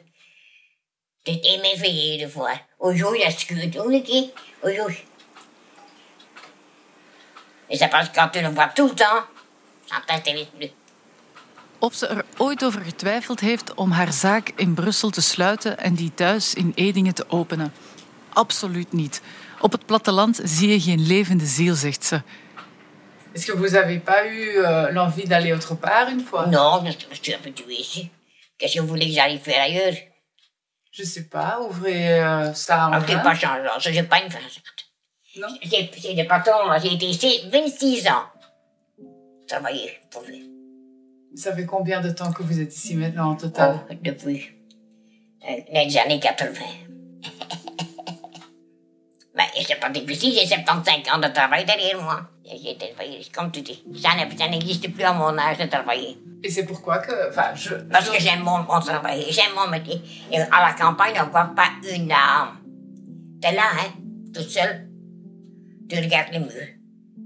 tu 1.25 1.40
t'es 1.40 1.54
émerveillé 1.54 2.25
de 2.25 2.26
voir. 2.30 2.56
Aujourd'hui, 2.78 3.23
tu 3.37 3.54
le 3.54 3.66
dis? 4.00 4.30
Aujourd'hui. 4.62 5.04
Et 7.71 7.78
parce 7.90 8.09
que 8.09 8.14
quand 8.14 8.28
tu 8.28 8.40
le 8.40 8.49
vois 8.49 8.68
tout 8.68 8.88
le 8.88 8.94
temps, 8.94 9.25
ça 9.87 9.97
t'intéresse 10.06 10.49
plus. 10.56 10.71
Of 11.78 11.94
ze 11.94 12.06
er 12.06 12.25
ooit 12.37 12.64
over 12.64 12.80
getwijfeld 12.80 13.40
heeft 13.40 13.75
om 13.75 13.90
haar 13.90 14.12
zaak 14.12 14.52
in 14.56 14.75
Brussel 14.75 15.11
te 15.11 15.21
sluiten 15.21 15.78
en 15.78 15.94
die 15.94 16.14
thuis 16.14 16.54
in 16.54 16.73
Edingen 16.75 17.14
te 17.14 17.28
openen. 17.28 17.73
Absoluut 18.33 18.92
niet. 18.92 19.23
Op 19.61 19.73
het 19.73 19.87
platteland 19.87 20.40
zie 20.44 20.68
je 20.68 20.80
geen 20.80 21.06
levende 21.06 21.47
ziel, 21.47 21.75
zegt 21.75 22.04
ze. 22.04 22.23
Est-ce 23.34 23.46
que 23.46 23.52
vous 23.52 23.74
avez 23.74 23.98
pas 23.98 24.26
eu 24.26 24.58
euh, 24.58 24.90
l'envie 24.92 25.24
d'aller 25.24 25.52
autre 25.52 25.74
part 25.74 26.08
une 26.08 26.20
fois? 26.20 26.46
Non, 26.46 26.84
je 27.10 27.16
suis 27.20 27.34
habitué 27.34 27.74
ici. 27.74 28.10
Qu'est-ce 28.58 28.74
que 28.76 28.80
vous 28.80 28.86
voulez 28.88 29.06
que 29.08 29.12
j'aille 29.12 29.38
faire 29.38 29.60
ailleurs? 29.62 29.94
Je 30.92 31.02
sais 31.02 31.24
pas, 31.24 31.60
ouvrez 31.60 32.20
euh, 32.22 32.54
ça 32.54 32.88
en 32.88 33.00
Je 33.00 33.06
n'ai 33.08 33.16
main. 33.16 33.22
pas 33.22 33.34
changé. 33.34 33.62
Ça, 33.80 33.90
j'ai 33.92 34.04
pas 34.04 34.22
une 34.22 34.30
façade. 34.30 34.62
Non 35.36 35.48
J'ai- 35.62 35.82
été 35.82 37.06
ici 37.06 37.42
26 37.52 38.06
ans. 38.06 38.22
travailler 39.48 39.90
pour 40.12 40.22
lui. 40.22 40.48
Ça 41.34 41.52
fait 41.54 41.66
combien 41.66 42.00
de 42.00 42.10
temps 42.10 42.32
que 42.32 42.44
vous 42.44 42.60
êtes 42.60 42.74
ici 42.76 42.94
maintenant 42.94 43.30
en 43.32 43.34
total? 43.34 43.80
Oh, 43.90 43.94
depuis 44.00 44.52
euh, 45.50 45.56
les 45.72 45.98
années 45.98 46.20
80. 46.20 46.60
Mais 49.36 49.44
c'est 49.66 49.80
pas 49.80 49.88
difficile, 49.90 50.32
j'ai 50.32 50.46
75 50.46 51.12
ans 51.12 51.18
de 51.18 51.28
travail 51.28 51.64
derrière 51.64 52.00
moi. 52.00 52.20
J'ai 52.44 52.76
travaillé, 52.76 53.20
comme 53.34 53.50
tu 53.50 53.62
dis. 53.62 53.82
Ça 54.00 54.10
ne- 54.14 54.50
n'existe 54.50 54.92
plus 54.92 55.02
à 55.04 55.12
mon 55.12 55.36
âge 55.36 55.58
de 55.58 55.66
travailler. 55.66 56.16
Et 56.42 56.50
c'est 56.50 56.64
pourquoi 56.64 56.98
que... 56.98 57.30
Enfin, 57.30 57.52
je... 57.54 57.74
Parce 57.74 58.06
je- 58.06 58.12
que 58.12 58.20
j'aime 58.20 58.40
mon, 58.40 58.58
mon 58.58 58.80
travail, 58.80 59.24
j'aime 59.30 59.54
mon 59.56 59.66
métier. 59.68 60.00
Et 60.30 60.38
à 60.38 60.60
la 60.68 60.72
campagne, 60.78 61.14
on 61.20 61.26
ne 61.26 61.30
voit 61.30 61.52
pas 61.56 61.70
une 61.90 62.12
âme. 62.12 62.58
T'es 63.40 63.52
là, 63.52 63.62
hein, 63.72 63.90
toute 64.32 64.48
seule. 64.48 64.88
Tu 65.90 65.96
regardes 65.96 66.32
les 66.32 66.38
murs. 66.38 66.68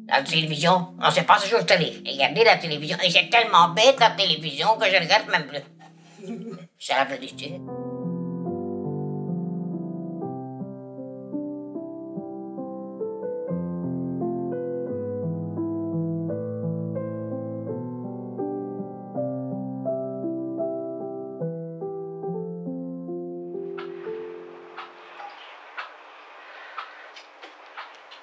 La 0.09 0.23
télévision, 0.23 0.95
on 1.03 1.11
sait 1.11 1.25
pas 1.25 1.37
ce 1.39 1.49
jour 1.49 1.67
télé. 1.67 2.03
Regardez 2.07 2.43
la 2.45 2.57
télévision. 2.57 2.97
Et 3.05 3.11
c'est 3.11 3.29
tellement 3.29 3.69
bête 3.71 4.01
la 4.01 4.11
télévision 4.13 4.79
que 4.79 4.87
je 4.87 4.97
regarde 4.97 5.29
même 5.31 5.47
plus. 5.47 5.59
C'est 6.79 6.95
la 6.95 7.05
vérité. 7.05 7.61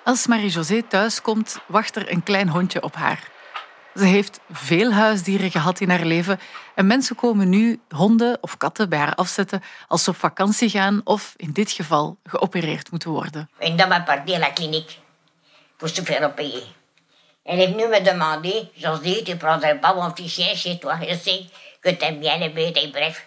Als 0.06 0.28
Marie-José 0.28 0.82
thuiskomt, 0.88 1.60
wacht 1.68 1.96
er 1.96 2.12
een 2.12 2.24
klein 2.24 2.50
hondje 2.50 2.84
op 2.84 2.96
haar. 2.96 3.30
Ze 3.96 4.06
heeft 4.06 4.40
veel 4.52 4.92
huisdieren 4.94 5.52
gehad 5.52 5.80
in 5.80 5.90
haar 5.90 6.06
leven 6.06 6.40
en 6.76 6.88
mensen 6.88 7.16
komen 7.16 7.50
nu 7.50 7.80
honden 7.90 8.38
of 8.42 8.58
katten 8.58 8.90
bij 8.90 9.00
haar 9.00 9.16
afzetten 9.16 9.64
als 9.88 10.04
ze 10.04 10.10
op 10.10 10.16
vakantie 10.16 10.70
gaan 10.70 11.02
of 11.04 11.34
in 11.38 11.52
dit 11.52 11.72
geval 11.72 12.18
geopereerd 12.24 12.92
moeten 12.92 13.10
worden. 13.10 13.50
Dame 13.60 13.96
est 13.96 14.06
partie 14.06 14.36
à 14.36 14.40
la 14.40 14.54
clinique 14.54 15.00
pour 15.78 15.90
se 15.90 16.04
faire 16.04 16.26
opérer. 16.26 16.64
Elle 17.44 17.62
est 17.62 17.72
venue 17.72 17.88
me 17.88 18.02
demander, 18.02 18.70
José, 18.76 19.24
tu 19.24 19.36
prendrais 19.36 19.80
pas 19.80 19.96
mon 19.96 20.12
petit 20.12 20.30
chien 20.30 20.56
chez 20.56 20.80
toi? 20.80 20.98
Je 21.02 21.18
sais 21.18 21.50
que 21.80 21.96
t'aimes 21.96 22.20
bien 22.20 22.38
les 22.38 22.90
bref. 22.92 23.26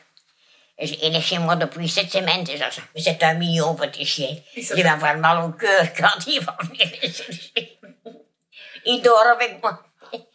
Il 0.80 1.16
est 1.16 1.20
chez 1.20 1.38
moi 1.38 1.56
depuis 1.56 1.88
sept 1.88 2.10
semaines 2.10 2.44
déjà. 2.44 2.68
C'est 2.96 3.22
un 3.22 3.34
mignon 3.34 3.74
petit 3.74 4.04
chien. 4.04 4.36
Il 4.54 4.84
va 4.84 4.92
avoir 4.92 5.16
mal 5.16 5.44
au 5.44 5.50
cœur 5.50 5.92
quand 5.96 6.26
il 6.26 6.40
va 6.40 6.56
venir. 6.62 6.86
Il 8.84 9.02
dort 9.02 9.26
avec 9.26 9.60
moi. 9.60 9.82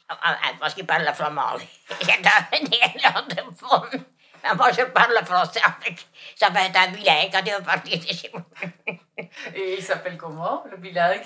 Ah, 0.09 0.17
ah, 0.21 0.51
Parce 0.59 0.73
qu'il 0.73 0.85
parle 0.85 1.05
le 1.05 1.13
flamand. 1.13 1.57
J'adore 2.01 2.31
un 2.51 2.59
néerlandophone. 2.69 4.03
Mais 4.43 4.53
moi, 4.55 4.71
je 4.71 4.83
parle 4.83 5.17
le 5.17 5.25
français 5.25 5.61
avec. 5.63 6.05
Ça 6.35 6.49
va 6.49 6.65
être 6.65 6.77
un 6.77 6.91
bilingue 6.91 7.29
quand 7.31 7.41
il 7.45 7.51
va 7.51 7.61
partir 7.61 7.97
de 7.97 8.05
chez 8.05 8.29
moi. 8.33 8.43
Et 9.55 9.75
il 9.77 9.83
s'appelle 9.83 10.17
comment, 10.17 10.63
le 10.69 10.77
bilingue? 10.77 11.23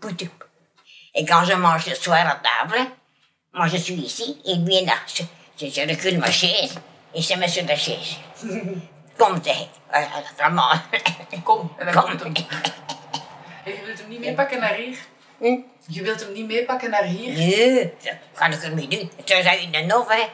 Poutou. 0.00 0.28
Et 1.14 1.24
quand 1.24 1.44
je 1.44 1.52
mange 1.52 1.86
le 1.86 1.94
soir 1.94 2.26
à 2.26 2.36
table, 2.36 2.80
moi 3.52 3.68
je 3.68 3.76
suis 3.76 3.94
ici, 3.94 4.40
et 4.46 4.56
lui 4.56 4.76
est 4.76 4.84
là. 4.84 4.94
Je, 5.06 5.22
je 5.66 5.88
recule 5.88 6.18
ma 6.18 6.30
chaise, 6.30 6.78
et 7.14 7.22
se 7.22 7.36
met 7.36 7.54
la 7.68 7.76
chaise. 7.76 8.18
Comme 9.16 9.40
t'es, 9.40 9.68
euh, 9.94 10.00
vraiment. 10.36 10.80
Kom, 11.44 11.72
en 11.78 11.84
dan 11.86 11.94
Kom. 11.94 12.18
komt 12.18 12.22
hem. 12.22 12.46
En 13.64 13.72
je 13.72 13.82
wilt 13.84 13.98
hem 13.98 14.08
niet 14.08 14.20
meepakken 14.20 14.60
naar 14.60 14.74
hier? 14.74 14.98
Hm? 15.38 15.56
Je 15.86 16.02
wilt 16.02 16.20
hem 16.20 16.32
niet 16.32 16.46
meepakken 16.46 16.90
naar 16.90 17.02
hier? 17.04 17.32
Nee, 17.36 17.94
dat 18.02 18.14
kan 18.34 18.52
ik 18.52 18.62
er 18.62 18.74
niet 18.74 18.90
doen. 18.90 19.10
Het 19.16 19.30
is 19.30 19.46
uit 19.46 19.72
de 19.72 19.80
nov, 19.80 20.08
hè. 20.08 20.28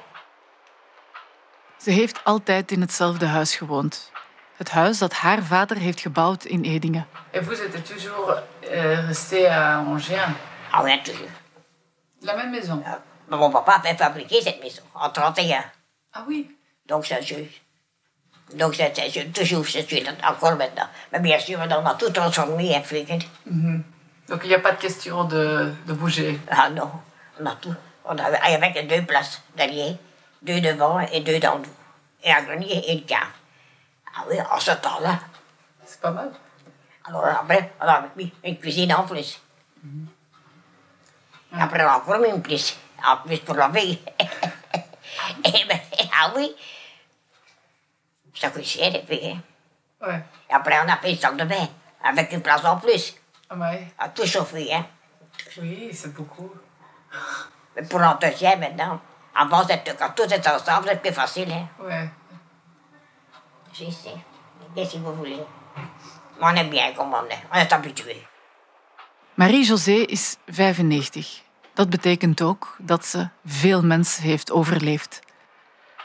Ze 1.78 1.90
heeft 1.90 2.25
altijd 2.25 2.70
in 2.70 2.80
hetzelfde 2.80 3.26
huis 3.26 3.56
gewoond. 3.56 4.11
Het 4.56 4.70
huis 4.70 4.99
dat 4.99 5.12
haar 5.12 5.42
vader 5.42 5.76
heeft 5.76 6.00
gebouwd 6.00 6.44
in 6.44 6.62
Edingen. 6.64 7.06
Et 7.32 7.44
vous 7.44 7.61
êtes 7.61 7.85
toujours 7.85 8.42
euh, 8.62 9.06
resté 9.06 9.47
à 9.49 9.78
Angers 9.87 10.28
Ah 10.70 10.82
oui, 10.82 11.00
toujours. 11.02 11.30
La 12.20 12.35
même 12.37 12.50
maison 12.50 12.82
Euh, 12.87 13.37
Mon 13.37 13.50
papa 13.50 13.73
avait 13.73 13.97
fabriqué 13.97 14.40
cette 14.42 14.61
maison 14.62 14.82
en 14.94 15.11
31. 15.11 15.64
Ah 16.12 16.25
oui 16.26 16.57
Donc, 16.88 17.07
ça, 17.07 17.21
je, 17.21 17.35
donc 18.54 18.75
c'est, 18.75 18.92
c'est- 18.97 19.33
toujours, 19.33 19.64
là 20.04 20.30
encore 20.30 20.57
maintenant. 20.57 20.88
Mais 21.12 21.21
bien 21.21 21.38
sûr, 21.38 21.59
on 21.61 21.71
a 21.87 21.95
tout 21.95 22.11
transformé 22.11 22.75
et 22.75 22.80
fait. 22.83 23.07
Donc 24.28 24.40
il 24.45 24.49
n'y 24.49 24.54
a 24.54 24.59
pas 24.61 24.73
de 24.73 24.80
question 24.80 25.25
de, 25.25 25.73
de 25.87 25.92
bouger. 25.92 26.38
Ah 26.50 26.68
non, 26.71 26.90
on 27.40 27.47
a 27.47 27.54
tout. 27.57 27.75
On 28.04 28.16
avait, 28.16 28.38
il 28.47 28.52
y 28.52 28.54
avait 28.54 28.73
que 28.73 28.87
deux 28.87 29.04
places 29.04 29.42
derrière, 29.57 29.95
deux 30.42 30.61
devant 30.61 31.00
et 31.00 31.21
deux 31.21 31.38
dans 31.38 31.59
dos. 31.59 31.71
Et 32.23 32.33
un 32.33 32.42
grenier 32.42 32.73
et 32.88 32.92
une 32.95 33.04
cave. 33.04 33.18
Ah 34.14 34.25
oui, 34.28 34.37
en 34.40 34.59
ce 34.59 34.73
temps-là. 34.73 35.18
C'est 35.85 36.00
pas 36.00 36.11
mal. 36.11 36.30
Alors 37.04 37.25
après, 37.25 37.73
on 37.80 37.87
avait 37.87 38.09
mis 38.16 38.33
une 38.45 38.59
cuisine 38.59 38.92
en 38.92 39.04
plus. 39.04 39.40
Après, 41.52 41.85
on 41.85 41.88
a 41.88 41.97
encore 41.97 42.18
mis 42.18 42.28
une 42.28 42.42
plus. 42.42 42.76
En 43.07 43.16
plus 43.18 43.38
pour 43.38 43.54
la 43.54 43.68
vie. 43.68 43.99
et 45.45 45.64
ben, 45.68 45.78
ah 46.21 46.33
oui. 46.37 46.54
Coûte 48.40 48.64
cher, 48.64 48.95
et 48.95 49.02
puis. 49.04 49.21
hein. 49.28 49.40
Ouais. 50.07 50.23
Et 50.49 50.54
après, 50.54 50.78
on 50.85 50.88
a 50.88 50.97
fait 50.97 51.11
une 51.12 51.18
salle 51.18 51.37
de 51.37 51.45
bain. 51.45 51.68
Avec 52.04 52.33
une 52.33 52.40
place 52.42 52.64
en 52.64 52.76
plus. 52.76 53.14
Ah 53.50 53.57
ouais. 53.57 53.88
À 53.99 54.09
tout 54.09 54.26
chauffer, 54.26 54.73
hein. 54.73 54.87
Oui, 55.61 55.90
c'est 55.92 56.14
beaucoup. 56.14 56.50
Mais 57.76 57.83
pour 57.88 57.99
l'entretien 57.99 58.57
maintenant. 58.57 59.00
Avant, 59.35 59.66
c'était- 59.66 59.95
quand 59.97 60.11
tout 60.14 60.33
est 60.33 60.47
ensemble, 60.49 60.88
c'est 60.88 61.00
plus 61.02 61.12
facile, 61.12 61.50
hein. 61.52 61.66
Ouais. 61.80 62.09
Je 63.73 63.90
sais. 63.90 64.14
Qu'est-ce 64.75 64.95
que 64.95 64.99
vous 64.99 65.14
voulez? 65.14 65.40
On 66.40 66.54
est 66.54 66.64
bien 66.71 66.92
comme 66.95 67.12
on 67.14 67.25
est. 67.28 67.42
On 67.52 67.57
est 67.59 67.73
habitué. 67.73 68.26
Marie-José 69.35 70.04
is 70.07 70.37
95. 70.49 71.42
Dat 71.75 71.90
betekent 71.90 72.42
ook 72.42 72.76
dat 72.78 73.04
ze 73.07 73.28
veel 73.47 73.83
mensen 73.83 74.23
heeft 74.23 74.50
overleefd. 74.50 75.21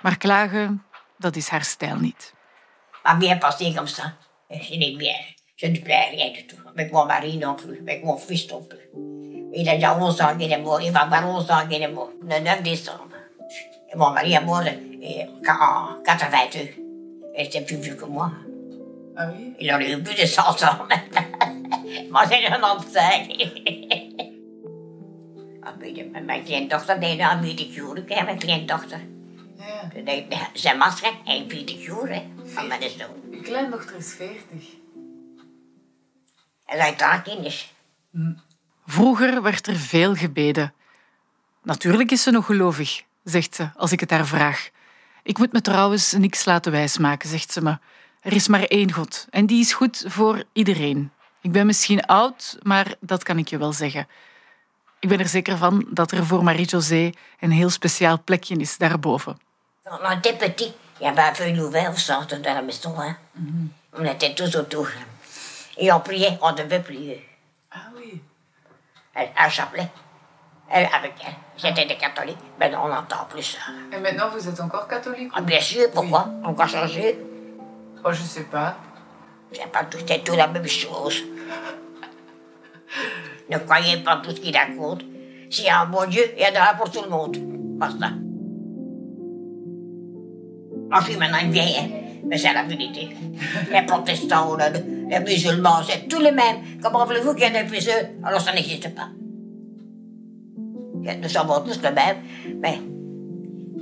Maar 0.01 0.17
klagen, 0.17 0.83
dat 1.17 1.35
is 1.35 1.47
haar 1.47 1.63
stijl 1.63 1.95
niet. 1.95 2.33
Pas 3.03 3.17
bien 3.17 3.37
passé 3.37 3.73
comme 3.73 3.87
ça. 3.87 4.15
Je 4.49 4.77
n'ai 4.77 4.95
bien. 4.95 5.15
Je 5.55 5.67
ne 5.67 5.79
plais 5.79 6.09
rien 6.11 6.31
du 6.31 6.45
tout. 6.45 6.57
Avec 6.65 6.91
mon 6.91 7.05
mari 7.05 7.37
non 7.37 7.55
plus. 7.55 7.79
Avec 7.81 8.03
mon 8.03 8.17
fils 8.17 8.47
non 8.49 8.65
plus. 8.65 8.89
Il 9.53 9.67
a 9.69 9.73
déjà 9.73 9.97
11 9.97 10.21
ans 10.21 10.37
qu'il 10.37 10.51
est 10.51 10.57
mort. 10.57 10.81
Il 10.81 10.91
va 10.91 11.01
avoir 11.01 11.27
11 11.27 11.51
ans 11.51 11.67
qu'il 11.69 11.81
est 11.81 11.87
mort. 11.87 12.11
Le 12.21 12.39
9 12.39 12.63
décembre. 12.63 13.09
Et 13.91 13.97
mon 13.97 14.11
mari 14.11 14.33
est 14.33 14.41
mort 14.41 14.61
euh, 14.61 15.49
en 15.49 16.01
82. 16.03 16.59
Il 17.35 17.45
était 17.45 17.61
plus 17.61 17.77
vieux 17.77 17.95
que 17.95 18.05
moi. 18.05 18.31
Ah 19.15 19.27
oui 19.31 19.53
Il 19.59 19.71
aurait 19.73 19.91
eu 19.91 20.01
plus 20.01 20.15
de 20.15 20.25
100 20.25 20.41
ans 20.63 20.85
maintenant. 20.89 21.21
Moi, 22.09 22.23
j'ai 22.29 22.41
95. 22.41 23.07
Ah, 25.63 25.73
weet 25.79 25.95
je, 25.95 26.03
met 26.11 26.25
mijn 26.25 26.43
kleindochter 26.43 26.99
deed 26.99 27.19
een. 27.19 27.43
Ik 27.43 28.03
heb 28.07 28.27
een 28.27 28.37
kleindochter. 28.37 28.99
Ja. 29.67 29.89
Die 29.93 30.03
deed 30.03 30.39
zijn 30.53 30.77
masker 30.77 31.13
en 31.25 31.45
pedicure. 31.47 32.13
hè, 32.13 32.23
Van 32.45 32.67
mijn 32.67 32.89
zoon. 32.89 33.21
Uw 33.31 33.41
kleindochter 33.41 33.95
is 33.95 34.13
40. 34.13 34.41
En 36.65 36.77
zij 36.77 36.95
draagt 36.95 37.23
kinders. 37.23 37.73
Vroeger 38.85 39.41
werd 39.41 39.67
er 39.67 39.75
veel 39.75 40.15
gebeden. 40.15 40.73
Natuurlijk 41.63 42.11
is 42.11 42.23
ze 42.23 42.31
nog 42.31 42.45
gelovig, 42.45 43.03
zegt 43.23 43.55
ze 43.55 43.69
als 43.75 43.91
ik 43.91 43.99
het 43.99 44.09
haar 44.09 44.25
vraag. 44.27 44.69
Ik 45.23 45.37
moet 45.37 45.51
me 45.53 45.61
trouwens 45.61 46.11
niks 46.11 46.45
laten 46.45 46.71
wijsmaken, 46.71 47.29
zegt 47.29 47.51
ze 47.51 47.61
me. 47.61 47.77
Er 48.21 48.33
is 48.33 48.47
maar 48.47 48.63
één 48.63 48.91
God 48.91 49.27
en 49.29 49.45
die 49.45 49.59
is 49.59 49.73
goed 49.73 50.03
voor 50.07 50.43
iedereen. 50.53 51.11
Ik 51.41 51.51
ben 51.51 51.65
misschien 51.65 52.05
oud, 52.05 52.57
maar 52.61 52.95
dat 52.99 53.23
kan 53.23 53.37
ik 53.37 53.47
je 53.47 53.57
wel 53.57 53.73
zeggen. 53.73 54.07
Ik 54.99 55.09
ben 55.09 55.19
er 55.19 55.27
zeker 55.27 55.57
van 55.57 55.87
dat 55.89 56.11
er 56.11 56.25
voor 56.25 56.43
Marie-José 56.43 57.09
een 57.39 57.51
heel 57.51 57.69
speciaal 57.69 58.23
plekje 58.23 58.55
is 58.55 58.77
daarboven. 58.77 59.37
Quand 59.85 59.99
on 60.01 60.17
était 60.17 60.33
petit, 60.33 60.73
il 61.01 61.03
y 61.03 61.09
avait 61.09 61.21
un 61.21 61.33
feuille 61.33 61.59
ouvert 61.59 61.91
au 61.91 61.97
centre 61.97 62.37
de 62.37 62.45
la 62.45 62.61
maison. 62.61 62.95
Hein. 62.97 63.17
On 63.97 64.05
était 64.05 64.33
tous 64.33 64.55
autour. 64.55 64.87
Et 65.77 65.91
on 65.91 65.99
priait, 65.99 66.37
on 66.41 66.53
devait 66.53 66.79
prier. 66.79 67.27
Ah 67.69 67.89
oui. 67.93 68.21
Elle, 69.13 69.29
un 69.37 69.49
chapelet. 69.49 69.89
Elle, 70.69 70.85
avec 70.85 71.15
elle. 71.27 71.33
C'était 71.57 71.85
des 71.85 71.97
catholiques. 71.97 72.37
Mais 72.61 72.73
on 72.77 72.87
n'entend 72.87 73.25
plus 73.29 73.43
ça. 73.43 73.59
Et 73.91 73.99
maintenant, 73.99 74.29
vous 74.29 74.47
êtes 74.47 74.61
encore 74.61 74.87
catholique 74.87 75.29
Ah, 75.35 75.41
bien 75.41 75.59
sûr, 75.59 75.91
pourquoi? 75.91 76.29
On 76.45 76.53
va 76.53 76.65
changer. 76.65 77.19
Oh, 78.05 78.11
je 78.13 78.21
sais 78.21 78.43
pas. 78.43 78.77
C'est 79.51 79.69
pas 79.69 79.83
tout, 79.83 79.97
c'est 80.07 80.23
tout 80.23 80.35
la 80.35 80.47
même 80.47 80.65
chose. 80.65 81.23
ne 83.49 83.57
croyez 83.57 83.97
pas 83.97 84.21
tout 84.23 84.31
ce 84.31 84.39
qu'il 84.39 84.55
raconte. 84.55 85.01
S'il 85.49 85.65
y 85.65 85.69
a 85.69 85.81
un 85.81 85.87
bon 85.87 86.05
Dieu, 86.05 86.23
il 86.37 86.41
y 86.41 86.45
en 86.47 86.55
a 86.55 86.71
un 86.71 86.75
pour 86.75 86.89
tout 86.89 87.01
le 87.03 87.09
monde. 87.09 87.35
Basta. 87.77 88.09
Moi, 88.09 88.22
je 91.01 91.11
suis 91.11 91.17
maintenant 91.17 91.39
une 91.41 91.51
vieille, 91.51 91.75
hein, 91.79 91.87
mais 92.25 92.37
c'est 92.37 92.53
la 92.53 92.63
vérité. 92.63 93.09
Les 93.71 93.81
protestants, 93.83 94.55
les, 94.55 94.79
les 95.09 95.19
musulmans, 95.19 95.81
c'est 95.87 96.07
tous 96.07 96.19
les 96.19 96.31
mêmes. 96.31 96.79
Comment 96.81 97.05
voulez-vous 97.05 97.33
qu'il 97.33 97.47
y 97.47 97.51
en 97.51 97.55
ait 97.55 97.65
plus 97.65 97.87
eux? 97.87 98.07
Alors 98.23 98.41
ça 98.41 98.53
n'existe 98.53 98.93
pas. 98.93 99.09
nous 101.21 101.29
sommes 101.29 101.63
tous 101.65 101.81
le 101.81 101.91
même. 101.91 102.17
Mais 102.61 102.79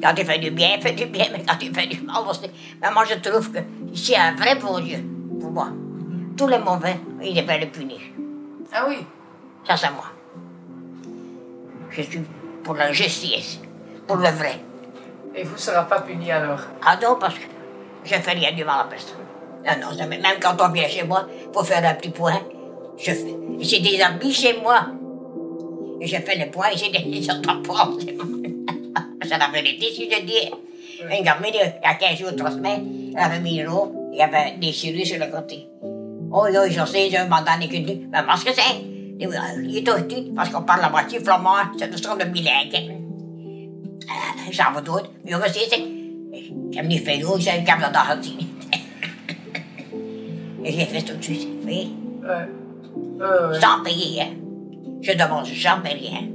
quand 0.01 0.13
il 0.17 0.25
fait 0.25 0.39
du 0.39 0.51
bien, 0.51 0.75
il 0.77 0.81
fait 0.81 0.93
du 0.93 1.05
bien, 1.05 1.25
mais 1.31 1.43
quand 1.47 1.57
il 1.61 1.73
fait 1.73 1.87
du 1.87 2.01
mal 2.01 2.23
aussi. 2.27 2.49
Mais 2.81 2.91
moi, 2.91 3.03
je 3.05 3.15
trouve 3.15 3.51
que 3.51 3.59
c'est 3.93 4.15
un 4.15 4.35
vrai 4.35 4.55
bon 4.55 4.79
Dieu, 4.79 5.03
pour 5.39 5.51
moi. 5.51 5.69
Tous 6.35 6.47
les 6.47 6.57
mauvais, 6.57 6.97
il 7.21 7.35
devait 7.35 7.59
les 7.59 7.67
punir. 7.67 7.99
Ah 8.73 8.85
oui 8.87 8.97
Ça, 9.67 9.77
c'est 9.77 9.91
moi. 9.91 10.05
Je 11.89 12.01
suis 12.01 12.21
pour 12.63 12.75
la 12.75 12.91
justice, 12.91 13.59
pour 14.07 14.15
le 14.15 14.29
vrai. 14.29 14.59
Et 15.35 15.43
vous 15.43 15.53
ne 15.53 15.59
serez 15.59 15.87
pas 15.87 16.01
puni 16.01 16.31
alors 16.31 16.59
Ah 16.85 16.97
non, 17.01 17.15
parce 17.19 17.35
que 17.35 17.45
je 18.03 18.15
fais 18.15 18.31
rien 18.31 18.51
du 18.51 18.63
mal 18.65 18.81
à 18.81 18.83
personne. 18.85 19.17
Non, 19.65 19.89
non, 19.89 19.97
jamais. 19.97 20.17
même 20.17 20.37
quand 20.41 20.55
on 20.59 20.69
vient 20.71 20.87
chez 20.87 21.03
moi 21.03 21.27
pour 21.53 21.65
faire 21.65 21.83
un 21.85 21.93
petit 21.93 22.09
point, 22.09 22.41
je 22.97 23.11
fais. 23.11 23.35
J'ai 23.59 23.79
des 23.79 24.01
habits 24.01 24.33
chez 24.33 24.59
moi. 24.61 24.87
Et 26.01 26.07
je 26.07 26.17
fais 26.17 26.35
les 26.35 26.47
points 26.47 26.69
et 26.73 26.77
j'ai 26.77 26.89
des 26.89 27.29
autopoids. 27.29 27.91
C'est 29.23 29.37
la 29.37 29.49
vérité, 29.49 29.85
si 29.93 30.09
je 30.09 30.21
dis. 30.21 30.51
Une 31.03 31.23
gamine, 31.23 31.53
il 31.53 31.59
y 31.59 31.87
a 31.87 31.93
15 31.95 32.17
jours, 32.17 32.35
3 32.35 32.51
semaines, 32.51 33.13
elle 33.15 33.23
avait 33.23 33.39
mis 33.39 33.61
l'eau, 33.63 33.91
il 34.11 34.19
y 34.19 34.21
avait 34.21 34.57
des 34.59 34.71
chirurgies 34.71 35.05
sur 35.05 35.19
le 35.19 35.31
côté. 35.31 35.67
Oh, 36.31 36.45
oui, 36.45 36.71
je 36.71 36.85
sais, 36.85 37.09
je 37.09 37.27
m'en 37.27 37.37
donne 37.41 37.67
que 37.67 37.77
tu. 37.77 38.07
Mais 38.11 38.23
parce 38.25 38.43
que 38.43 38.51
c'est. 38.53 38.61
Il 39.19 39.77
est 39.77 39.83
tout, 39.83 40.33
parce 40.35 40.49
qu'on 40.49 40.63
parle 40.63 40.81
la 40.81 40.89
moitié 40.89 41.19
flamand, 41.19 41.57
c'est 41.77 41.87
une 41.87 41.97
sorte 41.97 42.19
de 42.19 42.25
bilingue. 42.25 43.00
Va 44.73 44.81
d'autre. 44.81 45.09
Mais 45.25 45.31
je 45.31 45.53
sais, 45.53 45.67
c'est. 45.69 45.79
Ik 46.69 46.77
heb 46.77 46.85
niet 46.85 47.03
veel 47.03 47.21
hoor, 47.27 47.39
ik 47.39 47.67
heb 47.67 47.79
dat 47.79 47.95
al 47.95 48.15
gezien. 48.15 48.49
Et 50.63 50.73
j'ai 50.73 50.85
fait 50.85 51.03
tout 51.05 51.17
de 51.17 51.23
suite. 51.23 51.47
Oui. 51.65 51.91
Ouais. 52.21 52.47
Ouais, 53.17 53.47
ouais. 53.49 53.59
Sans 53.59 53.81
payer, 53.83 54.21
hein. 54.21 54.33
Je 55.01 55.15
demande 55.15 55.45
jamais 55.47 55.93
rien. 55.93 56.29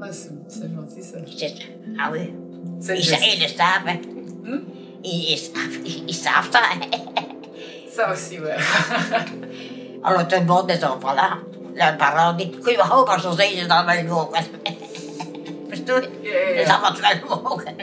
Ouais, 0.00 0.12
c'est 0.12 0.32
c'est 0.48 0.68
gentil 0.74 1.02
ça. 1.02 1.18
C'est. 1.36 1.54
Ah 1.98 2.10
oui. 2.10 2.32
C'est 2.80 2.96
Ils, 2.98 3.04
juste. 3.04 3.24
ils 3.34 3.40
le 3.42 3.48
savent, 3.48 3.86
hein. 3.86 4.00
Hmm? 4.44 4.62
Ils, 5.04 5.32
ils 5.32 5.38
savent, 5.38 5.78
ils, 5.84 6.04
ils 6.08 6.14
savent 6.14 6.50
ça. 6.50 6.60
Ça 7.88 8.12
aussi, 8.12 8.38
ouais. 8.40 8.56
Alors 10.02 10.26
tout 10.26 10.40
le 10.40 10.46
monde, 10.46 10.68
les 10.70 10.82
enfants 10.84 11.14
là, 11.14 11.38
leurs 11.76 11.96
parents 11.96 12.32
disent, 12.36 12.58
kun 12.62 12.74
je 12.74 13.20
ze 13.20 13.34
zeggen 13.36 13.68
dat 13.68 13.84
wij 13.84 14.04
je? 15.96 16.18
Ja, 16.22 16.38
ja, 16.38 16.56
Dat 16.56 16.66
ja. 16.66 16.92
is 16.92 17.00
wat 17.00 17.26
wel 17.28 17.42
mogen. 17.42 17.76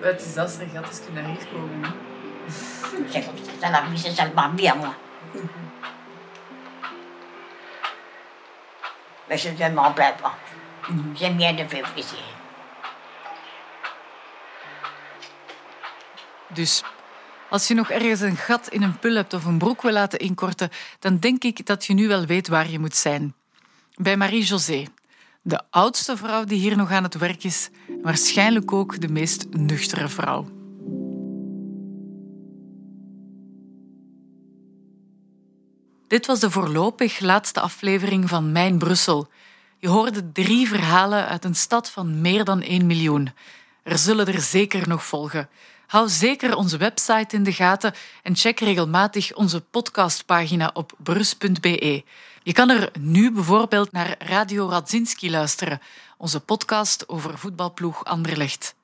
Maar 0.00 0.08
het 0.10 0.26
is 0.26 0.36
als 0.36 0.58
er 0.58 0.68
gaat, 0.72 0.86
als 0.88 0.96
je 1.06 1.12
naar 1.12 1.24
hier 1.24 1.46
komen. 1.52 1.94
ça, 2.48 3.20
c'est 3.60 3.70
la 3.70 3.82
vie, 3.90 3.98
c'est 3.98 4.10
seulement 4.10 4.48
bien 4.50 4.74
moi. 4.76 4.94
Mais 9.28 9.36
je 9.36 9.48
ne 9.50 9.74
m'en 9.74 9.92
plains 9.92 10.14
pas. 10.22 10.34
J'aime 11.14 11.36
bien 11.36 11.52
de 11.52 11.64
faire 11.68 11.90
plaisir. 11.92 12.18
Dus 16.48 16.82
als 17.50 17.68
je 17.68 17.74
nog 17.74 17.90
ergens 17.90 18.20
een 18.20 18.36
gat 18.36 18.68
in 18.68 18.82
een 18.82 18.98
pul 18.98 19.14
hebt 19.14 19.34
of 19.34 19.44
een 19.44 19.58
broek 19.58 19.82
wil 19.82 19.92
laten 19.92 20.18
inkorten, 20.18 20.70
dan 20.98 21.18
denk 21.18 21.44
ik 21.44 21.66
dat 21.66 21.84
je 21.84 21.94
nu 21.94 22.08
wel 22.08 22.26
weet 22.26 22.48
waar 22.48 22.70
je 22.70 22.78
moet 22.78 22.96
zijn. 22.96 23.34
Bij 23.94 24.16
Marie-José, 24.16 24.84
de 25.46 25.62
oudste 25.70 26.16
vrouw 26.16 26.44
die 26.44 26.58
hier 26.58 26.76
nog 26.76 26.90
aan 26.90 27.02
het 27.02 27.14
werk 27.14 27.44
is, 27.44 27.68
waarschijnlijk 28.02 28.72
ook 28.72 29.00
de 29.00 29.08
meest 29.08 29.46
nuchtere 29.50 30.08
vrouw. 30.08 30.46
Dit 36.08 36.26
was 36.26 36.40
de 36.40 36.50
voorlopig 36.50 37.20
laatste 37.20 37.60
aflevering 37.60 38.28
van 38.28 38.52
Mijn 38.52 38.78
Brussel. 38.78 39.28
Je 39.78 39.88
hoorde 39.88 40.32
drie 40.32 40.68
verhalen 40.68 41.28
uit 41.28 41.44
een 41.44 41.54
stad 41.54 41.90
van 41.90 42.20
meer 42.20 42.44
dan 42.44 42.62
1 42.62 42.86
miljoen. 42.86 43.32
Er 43.82 43.98
zullen 43.98 44.26
er 44.26 44.40
zeker 44.40 44.88
nog 44.88 45.04
volgen. 45.04 45.48
Hou 45.86 46.08
zeker 46.08 46.56
onze 46.56 46.76
website 46.76 47.36
in 47.36 47.42
de 47.42 47.52
gaten 47.52 47.94
en 48.22 48.36
check 48.36 48.60
regelmatig 48.60 49.34
onze 49.34 49.60
podcastpagina 49.60 50.70
op 50.72 50.92
brus.be. 50.98 52.04
Je 52.46 52.52
kan 52.52 52.70
er 52.70 52.90
nu 52.98 53.32
bijvoorbeeld 53.32 53.92
naar 53.92 54.16
Radio 54.18 54.68
Radzinski 54.68 55.30
luisteren, 55.30 55.80
onze 56.16 56.40
podcast 56.40 57.08
over 57.08 57.38
voetbalploeg 57.38 58.04
Anderlecht. 58.04 58.75